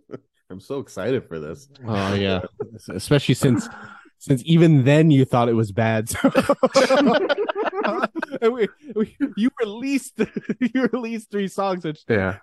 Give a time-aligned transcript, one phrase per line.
[0.50, 1.68] I'm so excited for this.
[1.86, 2.42] Oh yeah,
[2.88, 3.68] especially since
[4.18, 6.08] since even then you thought it was bad.
[6.08, 6.30] So.
[8.42, 10.20] We, we, you released
[10.60, 12.38] you released three songs, which Yeah,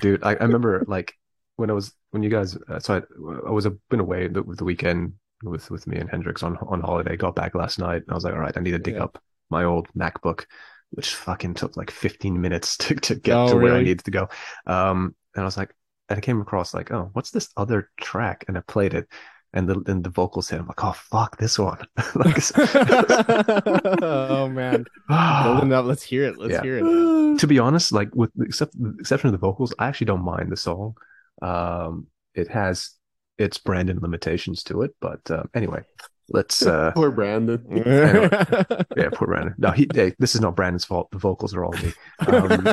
[0.00, 1.14] dude, I, I remember like
[1.56, 2.56] when I was when you guys.
[2.68, 3.02] Uh, so I,
[3.46, 6.80] I was a, been away the, the weekend with with me and Hendrix on on
[6.80, 7.16] holiday.
[7.16, 8.02] Got back last night.
[8.02, 9.04] And I was like, all right, I need to dig Yeah.
[9.04, 10.44] up my old MacBook,
[10.90, 14.10] which fucking took like 15 minutes to to get Oh, to where I needed to
[14.10, 14.28] go.
[14.66, 15.74] Um, and I was like, and
[16.10, 18.44] I came across like, oh, what's this other track?
[18.48, 19.06] And I played it.
[19.54, 20.60] And the and the vocals hit.
[20.60, 21.78] I'm like, oh fuck, this one.
[22.14, 22.36] like,
[24.02, 25.86] oh man, building up.
[25.86, 26.36] Let's hear it.
[26.38, 26.62] Let's Yeah.
[26.62, 27.38] hear it.
[27.40, 30.24] to be honest, like with the except the exception of the vocals, I actually don't
[30.24, 30.94] mind the song.
[31.40, 32.90] Um, it has
[33.38, 35.80] its Brandon limitations to it, but uh, anyway,
[36.28, 36.66] let's.
[36.66, 37.64] Uh, Poor Brandon.
[37.86, 39.54] yeah, poor Brandon.
[39.56, 39.88] No, he.
[39.94, 41.10] Hey, this is not Brandon's fault.
[41.10, 41.92] The vocals are all me.
[42.26, 42.66] Um,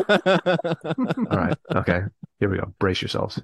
[1.32, 2.02] all right, okay,
[2.40, 2.74] here we go.
[2.80, 3.40] Brace yourselves.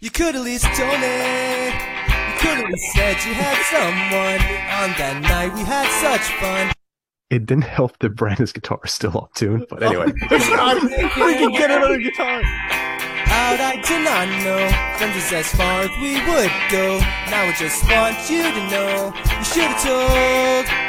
[0.00, 1.66] You could at least told me.
[1.66, 4.40] You could least said you had someone.
[4.78, 6.72] On that night we had such fun.
[7.30, 10.06] It didn't help that Brandon's guitar is still off tune, but anyway.
[10.30, 12.42] Freaking get another guitar.
[12.42, 14.68] How'd I did not know?
[14.96, 16.98] Friends is as far as we would go.
[17.30, 19.12] Now I just want you to know.
[19.36, 20.87] You should have told.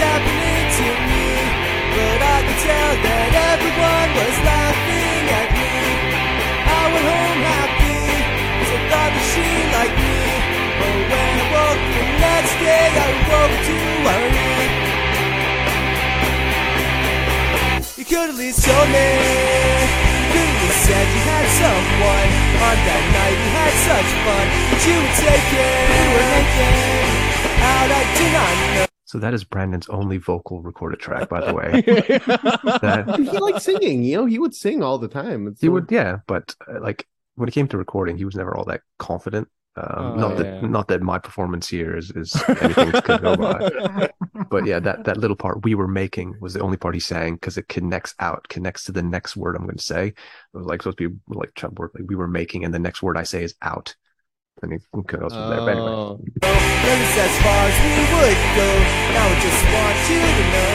[0.00, 1.26] Happening to me,
[1.94, 5.74] but I could tell that everyone was laughing at me.
[6.80, 8.00] I went home happy,
[8.56, 9.46] 'cause I thought that she
[9.76, 10.20] liked me.
[10.80, 14.52] But when I woke the next day, I woke to worry.
[17.98, 19.10] You could at least told me.
[20.34, 22.30] You said you had someone.
[22.68, 24.46] On that night we had such fun.
[24.70, 25.82] But you were taken.
[25.96, 27.04] You were naked.
[27.72, 28.89] Out I do not know.
[29.10, 31.82] So that is Brandon's only vocal recorded track, by the way.
[32.80, 34.04] That he liked singing.
[34.04, 35.48] You know, he would sing all the time.
[35.48, 38.36] It's he so- would, yeah, but uh, like when it came to recording, he was
[38.36, 39.48] never all that confident.
[39.76, 44.10] Um, Oh, not that not that my performance here is, is anything to go by.
[44.48, 47.34] But yeah, that that little part we were making was the only part he sang
[47.34, 50.06] because it connects out, connects to the next word I'm going to say.
[50.08, 50.14] It
[50.52, 53.16] was like supposed to be like Chubb like we were making, and the next word
[53.16, 53.94] I say is out.
[54.62, 55.60] And he goes from there.
[55.60, 56.20] But anyway, Oh.
[56.40, 58.68] That is as far as we would go.
[59.16, 60.74] Now I just want you to know.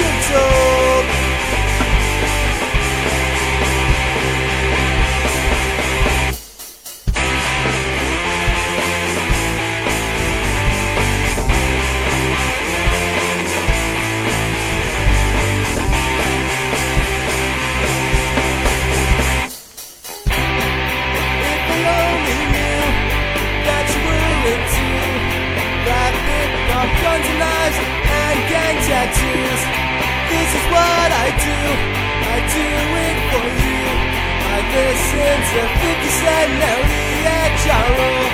[0.00, 1.19] You should
[27.10, 27.78] guns and knives
[28.22, 29.62] and gang tattoos.
[30.30, 31.58] This is what I do.
[32.34, 32.68] I do
[33.06, 33.82] it for you.
[34.54, 35.60] I listen to
[35.90, 36.50] 50 Cent,
[37.34, 38.30] and Ja Rule.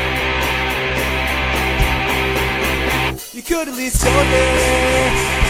[3.32, 4.46] You could at least told me.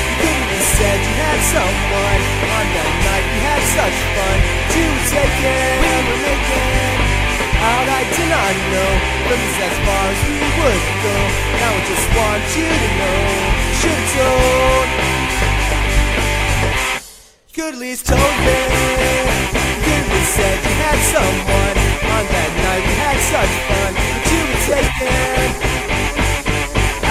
[0.06, 2.22] You could at least said you had someone.
[2.56, 4.38] On that night we had such fun.
[4.74, 5.70] You were taken.
[5.82, 7.16] We were making
[7.66, 8.90] out I did not know.
[9.26, 11.16] But this as far as we would go.
[11.60, 13.20] Now I just want you to know.
[13.66, 14.88] You should have told.
[17.46, 18.60] You could at least told me.
[19.54, 21.76] You could at said you had someone.
[22.16, 23.92] On that night we had such fun.
[23.96, 25.76] But you were taken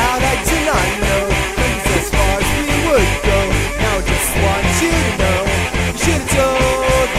[0.05, 1.23] out I did not know
[1.59, 3.39] Things as far as we would go
[3.83, 5.39] Now I just want you to know
[5.91, 7.09] You should have told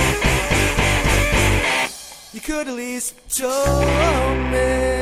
[2.34, 4.95] You could at least told me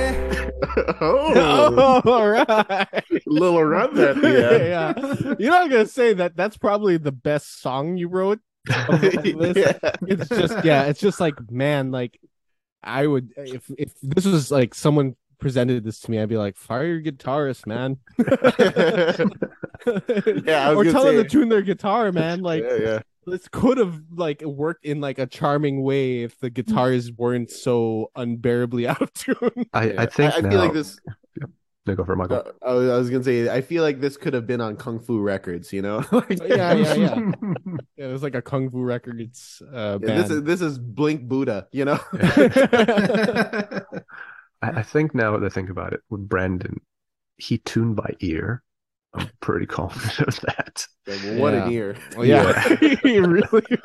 [1.01, 3.05] oh, all right.
[3.27, 4.95] little run that yeah.
[5.27, 5.35] yeah.
[5.39, 8.41] You're I'm gonna say that that's probably the best song you wrote.
[8.69, 9.03] of.
[9.57, 9.79] Yeah.
[10.07, 12.19] It's just yeah, it's just like man, like
[12.83, 16.57] I would if if this was like someone presented this to me, I'd be like,
[16.57, 17.99] fire your guitarist, man.
[20.47, 22.41] Yeah, I was or tell them to tune their guitar, man.
[22.41, 22.99] Like yeah, yeah.
[23.27, 28.11] This could have like worked in like a charming way if the guitars weren't so
[28.17, 29.67] unbearably out of tune.
[29.73, 30.99] I, I think I, now, feel like this.
[31.87, 32.39] No, go for it, Michael.
[32.63, 34.77] Uh, I was I was gonna say, I feel like this could have been on
[34.77, 36.03] Kung Fu Records, you know?
[36.13, 37.15] Like- yeah, yeah, yeah.
[37.97, 39.21] Yeah, it was like a kung fu record.
[39.21, 41.99] It's uh, Yeah, this is this is Blink Buddha, you know?
[42.13, 43.81] I,
[44.63, 46.81] I think now that I think about it, with Brandon,
[47.37, 48.63] he tuned by ear.
[49.15, 50.87] I'm pretty confident of that.
[51.07, 51.67] Like, well, what Yeah.
[51.67, 51.97] an ear.
[52.17, 53.63] Oh, yeah, he really.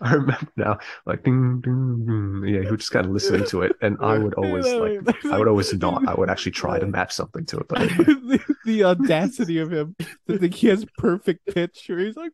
[0.00, 2.54] I remember now, like ding, ding, ding.
[2.54, 5.38] yeah, he was just kind of listening to it, and I would always like, I
[5.38, 6.08] would always not.
[6.08, 9.94] I would actually try to match something to it, but the, the audacity of him
[10.28, 11.84] to think he has perfect pitch.
[11.88, 12.32] Where he's like,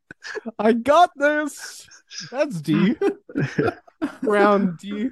[0.59, 1.87] "I got this."
[2.31, 2.95] That's D.
[4.23, 5.11] Round D.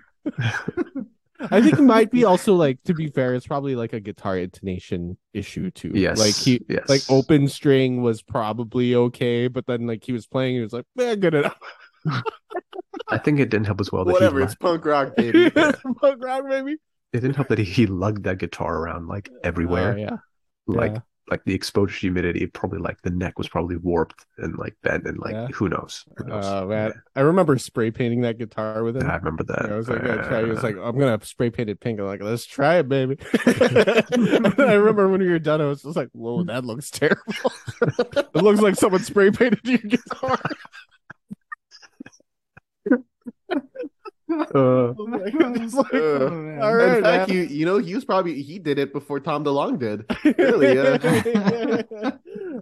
[1.40, 4.38] I think it might be also like to be fair, it's probably like a guitar
[4.38, 5.90] intonation issue too.
[5.94, 10.26] yes, like he yes, like open string was probably okay, but then like he was
[10.26, 11.58] playing, he was like, "Man, good enough."
[13.08, 15.50] I think it didn't help as well that Whatever, he, it's punk rock, baby.
[15.50, 16.76] Punk rock, baby.
[17.12, 19.94] it didn't help that he, he lugged that guitar around like oh, everywhere.
[19.94, 20.16] Oh, yeah,
[20.66, 21.00] like yeah.
[21.30, 25.18] Like the exposure humidity probably like the neck was probably warped and like bent and
[25.18, 25.46] like Yeah.
[25.48, 29.04] who knows who knows Oh man, I remember spray painting that guitar with it.
[29.04, 30.42] I remember that I was like, gonna try.
[30.44, 31.98] He was Uh, like, I'm gonna spray paint it pink.
[31.98, 33.16] I'm like, let's try it, baby.
[33.46, 37.22] I remember when we were done, I was just like, whoa, that looks terrible.
[37.82, 40.38] it looks like someone spray painted your guitar.
[44.54, 44.94] uh,
[45.56, 47.36] It's like, Uh, all right, In fact, man.
[47.36, 50.04] you you know, he was probably he did it before Tom DeLonge did.
[50.38, 50.98] Really, uh,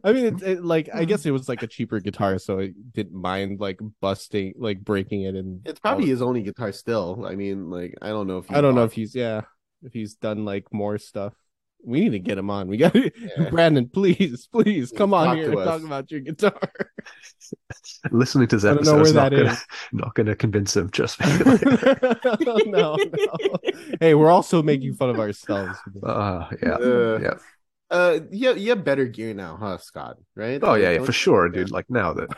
[0.05, 2.73] I mean, it, it, like I guess it was like a cheaper guitar, so I
[2.93, 7.25] didn't mind like busting, like breaking it, and It's probably his only guitar still.
[7.27, 9.43] I mean, like I don't know if he I don't know if he's yeah,
[9.83, 11.35] if he's done like more stuff.
[11.85, 12.69] We need to get him on.
[12.69, 13.51] We got to Yeah.
[13.51, 15.67] Brandon, please, please come on Talk here to and us.
[15.67, 16.59] talk about your guitar.
[18.11, 19.67] listening to this I don't know episode where is not that gonna is.
[19.93, 21.21] not gonna convince him just
[22.41, 22.97] no, no.
[24.01, 25.79] Hey, we're also making fun of ourselves.
[26.03, 27.35] uh yeah Uh, yeah
[27.91, 30.17] Uh, yeah, you have better gear now, huh, Scott?
[30.35, 30.61] Right?
[30.63, 31.13] oh yeah, yeah for you?
[31.13, 31.53] sure Yeah.
[31.53, 32.29] dude like now that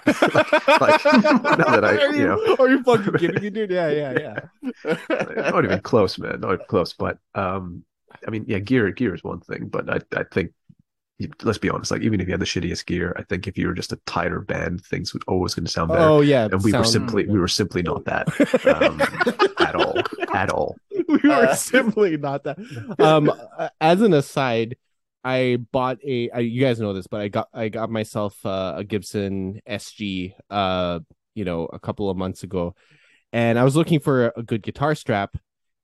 [0.80, 3.70] like, now that I, are you know- are you fucking kidding me, dude?
[3.70, 5.50] Yeah, yeah, yeah.
[5.50, 7.84] not even close man not even close but um
[8.26, 10.50] i mean yeah gear gear is one thing but i i think
[11.42, 13.66] let's be honest like even if you had the shittiest gear i think if you
[13.68, 16.62] were just a tighter band things would always going to sound better Oh yeah, and
[16.62, 18.26] we were sound- simply we were simply not that
[18.66, 19.00] um,
[19.66, 19.96] at all
[20.34, 20.76] at all
[21.08, 22.58] we were Uh, simply not that.
[22.98, 23.30] Um,
[23.80, 24.76] as an aside,
[25.22, 26.30] I bought a.
[26.30, 30.34] I, you guys know this, but I got I got myself uh, a Gibson SG.
[30.50, 31.00] Uh,
[31.34, 32.74] you know, a couple of months ago,
[33.32, 35.36] and I was looking for a good guitar strap,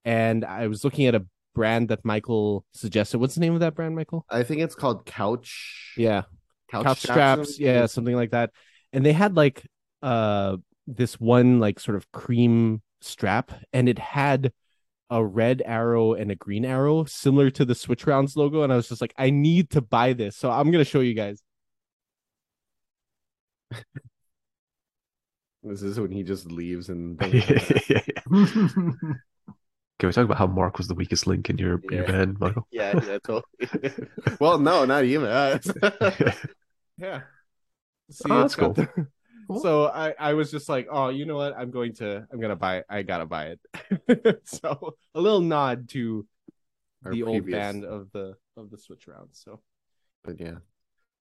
[0.04, 1.24] and I was looking at a
[1.54, 3.18] brand that Michael suggested.
[3.18, 4.24] What's the name of that brand, Michael?
[4.28, 5.94] I think it's called couch.
[5.96, 6.22] Yeah,
[6.70, 7.58] couch, couch straps.
[7.58, 8.50] Yeah, something like that.
[8.92, 9.66] And they had like
[10.02, 10.56] uh
[10.86, 14.52] this one like sort of cream strap, and it had
[15.10, 18.76] a red arrow and a green arrow similar to the switch rounds logo and i
[18.76, 21.42] was just like i need to buy this so i'm gonna show you guys
[25.62, 27.20] This is when he just leaves and
[30.00, 32.66] Can we talk about how Mark was the weakest link in your your band, Michael?
[32.72, 33.92] yeah, yeah, totally.
[34.40, 35.28] well, no, not even.
[35.28, 35.58] Uh,
[36.98, 37.20] yeah
[38.10, 38.72] See, Oh, that's cool.
[38.72, 39.06] got the-
[39.60, 42.54] so i i was just like oh you know what i'm going to i'm gonna
[42.54, 43.56] buy it i gotta buy
[44.06, 46.24] it so a little nod to
[47.04, 49.60] Our the old band of the of the switch rounds so
[50.22, 50.56] but yeah,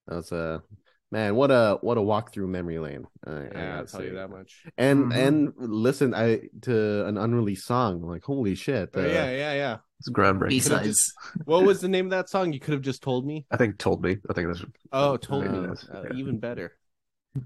[0.07, 0.61] that was a
[1.11, 1.35] man.
[1.35, 3.05] What a what a walk through memory lane.
[3.25, 5.15] I, I yeah i'll gotta tell you that much And Mhm.
[5.27, 8.01] and listen, I to an unreleased song.
[8.01, 8.89] Like holy shit!
[8.93, 10.49] Oh, uh, yeah yeah yeah It's groundbreaking.
[10.49, 11.13] B-sides.
[11.45, 13.77] what was the name of that song you could have just told me I think
[13.77, 14.17] told me.
[14.29, 16.17] I think that's oh told me that's- uh, yeah.
[16.17, 16.73] even better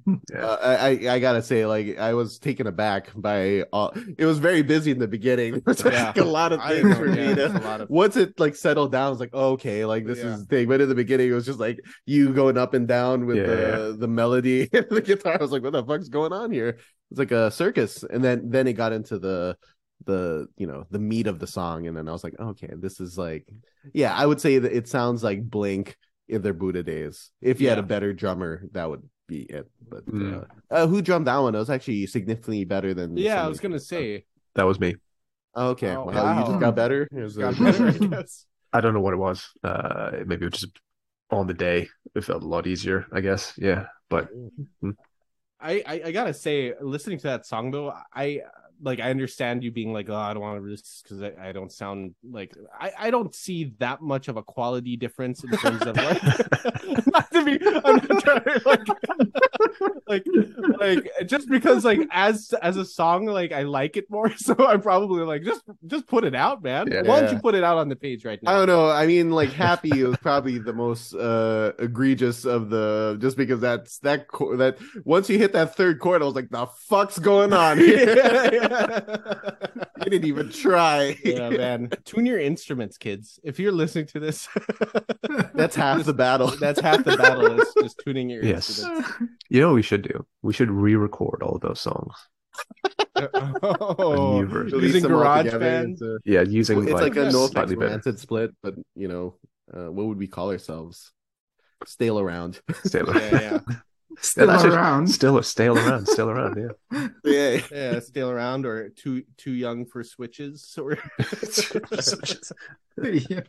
[0.07, 0.15] yeah.
[0.43, 3.93] Uh, I, I gotta say, like I was taken aback by all.
[4.17, 5.55] It was very busy in the beginning.
[5.57, 6.07] It was Yeah.
[6.07, 7.81] like a lot of things know, for yeah, me to.
[7.81, 10.45] of Once it like settled down, I was like, oh, okay, like this is the
[10.45, 10.67] thing.
[10.67, 13.95] But in the beginning, it was just like you going up and down with the
[13.99, 15.37] the melody and the guitar.
[15.39, 16.77] I was like, what the fuck's going on here?
[17.11, 18.03] It's like a circus.
[18.03, 19.57] And then then it got into the
[20.05, 22.99] the you know the meat of the song, and then I was like, okay, this
[22.99, 23.45] is like,
[23.93, 25.97] yeah, I would say that it sounds like Blink
[26.27, 27.31] in their Buddha days.
[27.41, 29.65] If you had a better drummer, that would be it.
[29.89, 30.43] But Mm.
[30.71, 31.55] uh, uh, who drummed that one?
[31.55, 33.17] It was actually significantly better than.
[33.17, 34.25] yeah some i was gonna say
[34.55, 34.95] That was me.
[35.55, 37.07] Oh, okay, Oh, wow, you just got better.
[37.11, 38.45] It was, got uh, better, I guess.
[38.73, 39.49] I don't know what it was.
[39.63, 40.79] Uh, maybe it was just
[41.29, 41.89] on the day.
[42.15, 43.53] It felt a lot easier, I guess.
[43.57, 44.29] Yeah, but
[45.61, 48.41] I, I I gotta say, listening to that song though, I
[48.81, 51.51] like I understand you being like, oh, I don't want to release because I, I
[51.51, 55.81] don't sound like I, I don't see that much of a quality difference in terms
[55.83, 56.21] of like
[57.07, 58.87] not to be I'm not trying to like
[60.07, 60.25] like
[60.79, 64.81] like just because like as as a song like I like it more so I'm
[64.81, 67.03] probably like just just put it out man Yeah.
[67.03, 68.51] why don't you put it out on the page right now?
[68.51, 68.89] I don't know.
[68.89, 73.99] I mean, like Happy was probably the most uh egregious of the just because that's
[73.99, 74.27] that
[74.57, 78.62] that once you hit that third chord, I was like, the fuck's going on here?
[80.03, 81.15] you didn't even try.
[81.23, 84.47] yeah man tune your instruments kids if you're listening to this
[85.53, 86.47] That's half the battle.
[86.59, 88.79] that's half the battle is just tuning your Yes.
[88.79, 89.09] instruments
[89.49, 90.25] You know what we should do?
[90.41, 92.13] We should re-record all of those songs.
[93.33, 94.79] oh, new version.
[94.79, 98.05] Using them garage together band into- Yeah, using It's like, a yeah, no slightly effects
[98.05, 98.17] better.
[98.17, 99.35] split, but you know,
[99.73, 101.11] uh, what would we call ourselves?
[101.85, 102.61] Stale around.
[102.85, 103.59] Stale, yeah yeah
[104.21, 105.07] Still that's just- around.
[105.07, 106.57] still a stale around, still around.
[106.91, 107.07] Yeah.
[107.23, 107.59] yeah.
[107.71, 110.91] yeah still around or too too young for switches or
[113.03, 113.41] yeah.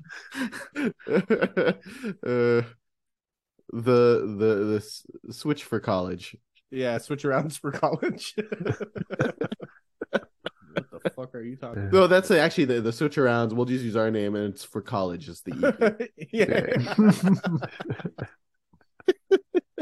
[0.76, 2.62] uh,
[3.73, 4.83] the the
[5.25, 6.37] the switch for college.
[6.71, 8.35] yeah switch arounds for college
[10.09, 13.52] what the fuck are you talking No, that's actually the the switch arounds.
[13.52, 15.28] We'll just use our name, and it's for college.
[15.28, 16.26] Is the E.
[16.33, 16.66] yeah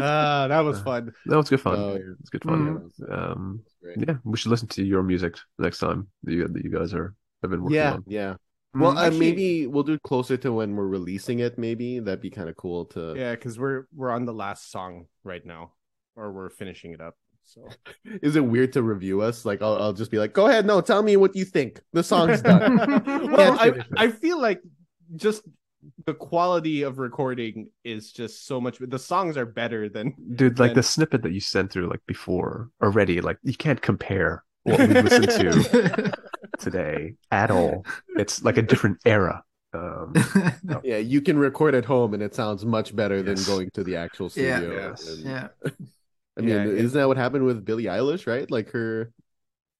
[0.02, 1.78] uh that was fun That was good fun.
[1.78, 2.14] Oh, yeah.
[2.20, 2.90] It's good fun.
[3.00, 3.12] Mhm.
[3.12, 3.62] Um,
[3.96, 7.14] yeah, we should listen to your music next time that you, that you guys are
[7.42, 8.04] have been working yeah, on.
[8.06, 8.34] yeah.
[8.74, 11.58] Well, uh, maybe we'll do it closer to when we're releasing it.
[11.58, 13.14] Maybe that'd be kind of cool to.
[13.16, 15.72] yeah because we're we're on the last song right now
[16.16, 17.68] or we're finishing it up so
[18.22, 19.44] Is it weird to review us?
[19.44, 21.80] Like, I'll, I'll just be like, "Go ahead, no, tell me what you think.
[21.92, 22.76] The song's done."
[23.32, 23.72] well I.
[23.96, 24.62] I feel like
[25.16, 25.42] just
[26.06, 30.70] the quality of recording is just so much the songs are better than Dude, like
[30.70, 34.78] And- the snippet that you sent through like before already, like you can't compare what
[34.80, 36.12] we listen to
[36.58, 37.84] today at all.
[38.16, 39.42] It's like a different era.
[39.74, 40.14] Um,
[40.84, 43.26] yeah, you can record at home, and it sounds much better Yes.
[43.46, 44.58] than going to the actual Yeah.
[44.58, 44.88] studio.
[44.90, 45.08] Yes.
[45.08, 45.48] And- yeah.
[46.36, 48.26] I mean, Yeah, it- isn't that what happened with Billie Eilish?
[48.26, 49.12] Right, like her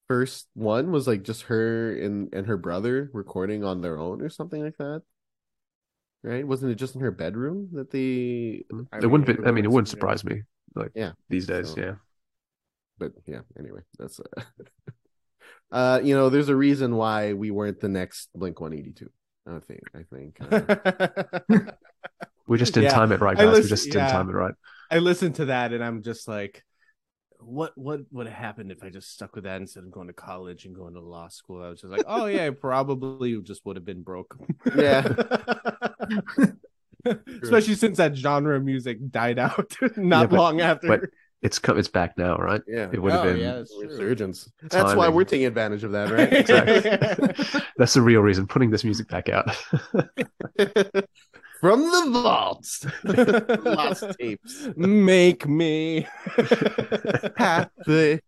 [0.09, 4.29] first one was like just her and and her brother recording on their own or
[4.29, 5.03] something like that.
[6.23, 6.47] Right?
[6.47, 8.65] Wasn't it just in her bedroom that they?
[8.93, 9.91] I it wouldn't be, I mean, it wouldn't yeah.
[9.91, 10.43] surprise me.
[10.75, 11.13] Like Yeah.
[11.29, 11.95] these days, So- yeah.
[12.99, 13.41] But yeah.
[13.59, 14.21] Anyway, that's.
[14.21, 14.43] Uh,
[15.73, 19.11] uh, you know, there's a reason why we weren't the next Blink 182.
[19.47, 19.81] I think.
[19.95, 20.37] I think.
[21.59, 21.71] Uh,
[22.47, 23.63] We just didn't Yeah, time it right, I guys.
[23.63, 24.13] we just didn't yeah.
[24.13, 24.55] time it right.
[24.91, 26.63] I listened to that and I'm just like,
[27.39, 30.13] what what would have happened if I just stuck with that instead of going to
[30.13, 31.63] college and going to law school?
[31.63, 34.37] I was just like, oh yeah, I probably just would have been broke.
[34.77, 35.09] Yeah.
[37.43, 40.87] Especially since that genre of music died out not Yeah, but- long after.
[40.89, 41.01] but
[41.43, 41.77] It's come.
[41.77, 42.63] It's back now, right?
[42.69, 42.89] yeah.
[42.93, 43.41] It would have Oh, been.
[43.41, 43.89] yeah, that's true.
[43.89, 44.49] Resurgence.
[44.71, 46.33] That's why we're taking advantage of that, right?
[46.43, 47.61] Exactly.
[47.77, 48.47] That's the real reason.
[48.47, 49.51] Putting this music back out.
[51.61, 52.87] From the vaults.
[53.05, 54.69] Lost tapes.
[54.77, 56.07] Make me
[57.37, 58.21] happy.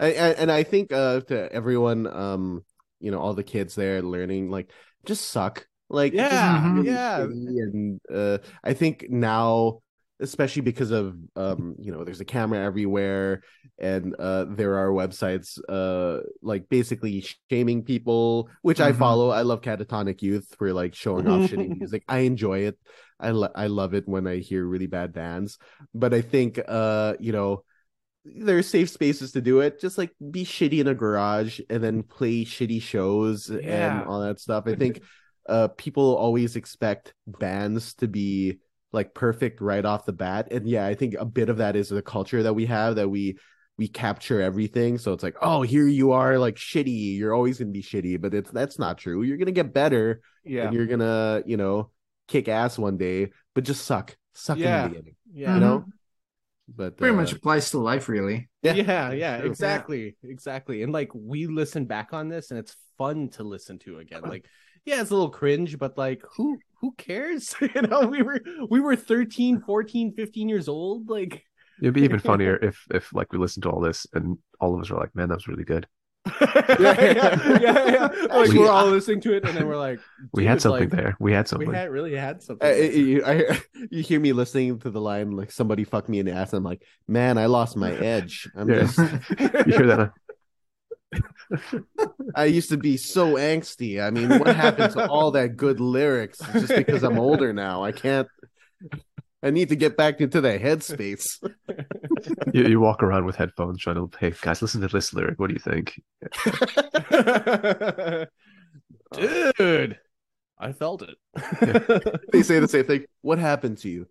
[0.00, 2.64] I, I, and I think uh to everyone, um,
[3.00, 4.70] you know, all the kids there learning, like,
[5.04, 5.66] just suck.
[5.90, 7.18] Like, Yeah, be yeah.
[7.20, 9.80] And uh, I think now,
[10.20, 13.42] especially because of um, you know, there's a camera everywhere,
[13.78, 18.98] and uh, there are websites uh, like basically shaming people, which I Mhm.
[18.98, 19.30] follow.
[19.30, 22.04] I love Catatonic Youth for like showing off shitty music.
[22.06, 22.78] I enjoy it.
[23.18, 25.58] I lo- I love it when I hear really bad bands.
[25.92, 27.64] But I think uh, you know,
[28.24, 29.80] there's safe spaces to do it.
[29.80, 34.00] Just like be shitty in a garage and then play shitty shows Yeah.
[34.00, 34.64] and all that stuff.
[34.66, 35.00] I think
[35.48, 38.58] uh people always expect bands to be
[38.92, 40.48] like perfect right off the bat.
[40.50, 43.08] And yeah, I think a bit of that is the culture that we have that
[43.08, 43.38] we
[43.78, 44.98] we capture everything.
[44.98, 47.16] So it's like, oh, here you are like shitty.
[47.16, 49.22] You're always gonna be shitty, but it's that's not true.
[49.22, 51.90] You're gonna get better yeah and you're gonna, you know,
[52.28, 54.16] kick ass one day, but just suck.
[54.34, 54.84] Suck Yeah.
[54.86, 55.16] in the beginning.
[55.32, 55.84] yeah You know?
[56.74, 58.48] But Pretty uh, much applies to life, really.
[58.62, 59.50] Yeah, yeah, yeah, true.
[59.50, 60.82] exactly, exactly.
[60.82, 64.22] And like we listen back on this, and it's fun to listen to again.
[64.22, 64.44] Like,
[64.90, 67.54] yeah, it's a little cringe, but like, who who cares?
[67.60, 71.08] you know, we were we were 13, 14, 15 years old.
[71.08, 71.44] Like,
[71.80, 74.80] It'd be even funnier if, if like we listened to all this and all of
[74.80, 75.86] us were like, "Man, that was really good."
[76.42, 78.08] yeah, yeah, yeah.
[78.28, 80.00] Like We- we, are all listening to it, and then we're like,
[80.32, 81.16] We had something like, there.
[81.20, 81.68] We had something.
[81.68, 82.68] We had really had something.
[82.68, 86.26] I, you, I, you hear me listening to the line like somebody fucked me in
[86.26, 86.52] the ass.
[86.52, 88.50] And I'm like, man, I lost my edge.
[88.56, 88.80] I'm Yeah.
[88.80, 90.12] just, you hear that?
[92.34, 94.02] I used to be so angsty.
[94.02, 96.38] I mean, what happened to all that good lyrics?
[96.52, 98.28] Just because I'm older now, I can't.
[99.42, 101.38] I need to get back into the headspace.
[102.52, 105.38] You, you walk around with headphones trying to, hey guys, listen to this lyric.
[105.38, 106.02] What do you think?
[109.56, 109.98] dude,
[110.58, 111.16] I felt it.
[112.32, 113.06] They say the same thing.
[113.22, 114.06] What happened to you?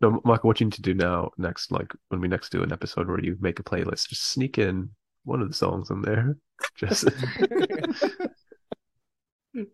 [0.00, 2.72] No, Michael, what you need to do now, next, like when we next do an
[2.72, 4.90] episode where you make a playlist, just sneak in
[5.28, 6.36] one of the songs in there.
[6.76, 7.04] Just,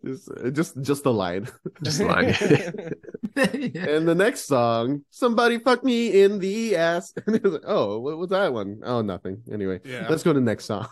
[0.05, 1.47] just uh, just just the line.
[1.83, 2.35] just line.
[3.35, 3.89] Yeah.
[3.89, 7.11] And the next song, somebody fuck me in the ass.
[7.25, 8.79] And it was like, oh, what was that one?
[8.83, 9.41] Oh, nothing.
[9.51, 10.07] Anyway, Yeah.
[10.09, 10.87] let's go to the next song.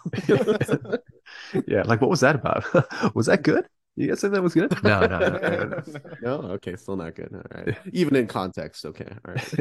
[1.68, 2.66] yeah, like what was that about?
[3.16, 3.66] was that good?
[3.96, 4.74] You guys say that was good?
[4.84, 5.30] No, no, no.
[5.30, 5.84] no, no.
[6.22, 7.30] no, okay, still not good.
[7.34, 9.54] All right, even in context, okay, all right.